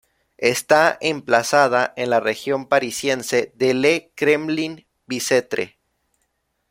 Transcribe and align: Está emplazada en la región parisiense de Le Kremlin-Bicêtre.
Está 0.39 0.97
emplazada 0.99 1.93
en 1.95 2.09
la 2.09 2.19
región 2.19 2.65
parisiense 2.67 3.51
de 3.53 3.75
Le 3.75 4.11
Kremlin-Bicêtre. 4.15 5.77